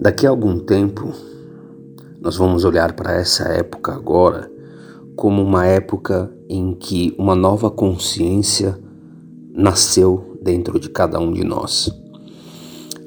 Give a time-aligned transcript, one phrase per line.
[0.00, 1.12] Daqui a algum tempo,
[2.20, 4.52] nós vamos olhar para essa época agora
[5.16, 8.78] como uma época em que uma nova consciência
[9.52, 11.90] nasceu dentro de cada um de nós.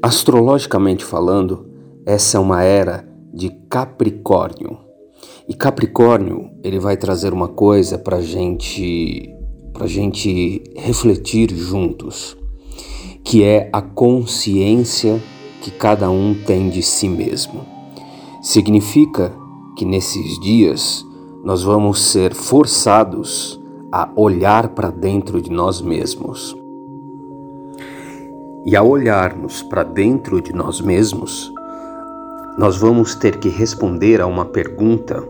[0.01, 1.67] Astrologicamente falando,
[2.05, 4.77] essa é uma era de Capricórnio.
[5.47, 9.29] E Capricórnio, ele vai trazer uma coisa para gente,
[9.77, 12.35] para gente refletir juntos,
[13.23, 15.21] que é a consciência
[15.61, 17.63] que cada um tem de si mesmo.
[18.41, 19.31] Significa
[19.77, 21.05] que nesses dias
[21.43, 26.57] nós vamos ser forçados a olhar para dentro de nós mesmos.
[28.65, 31.53] E ao olharmos para dentro de nós mesmos,
[32.57, 35.23] nós vamos ter que responder a uma pergunta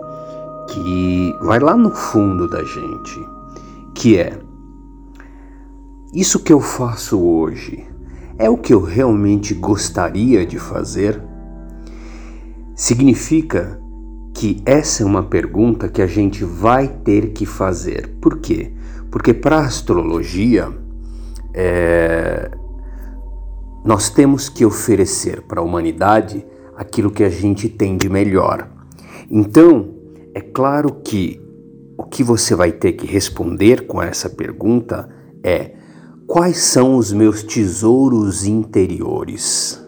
[0.69, 3.36] que vai lá no fundo da gente,
[3.97, 4.37] que é:
[6.13, 7.83] isso que eu faço hoje
[8.37, 11.19] é o que eu realmente gostaria de fazer?
[12.75, 13.81] Significa
[14.35, 18.15] que essa é uma pergunta que a gente vai ter que fazer.
[18.21, 18.71] Por quê?
[19.09, 20.71] Porque para a astrologia,
[21.51, 22.51] é,
[23.83, 28.69] nós temos que oferecer para a humanidade aquilo que a gente tem de melhor.
[29.27, 29.95] Então,
[30.35, 31.46] é claro que
[31.97, 35.09] o que você vai ter que responder com essa pergunta
[35.43, 35.73] é:
[36.27, 39.83] quais são os meus tesouros interiores?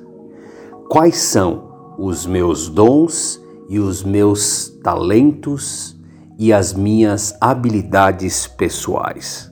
[0.90, 5.96] Quais são os meus dons e os meus talentos
[6.40, 9.52] e as minhas habilidades pessoais?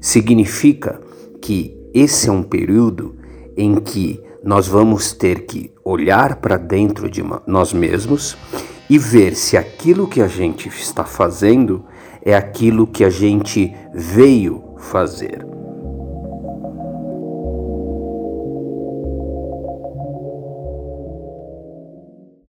[0.00, 1.00] Significa
[1.40, 3.14] que esse é um período
[3.56, 8.36] em que nós vamos ter que olhar para dentro de nós mesmos
[8.90, 11.84] e ver se aquilo que a gente está fazendo
[12.24, 15.44] é aquilo que a gente veio fazer.